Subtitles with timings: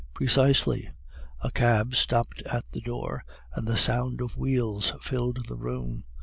[0.15, 0.89] "'Precisely.'
[1.41, 6.05] "A cab stopped at the door, and the sound of wheels filled the room.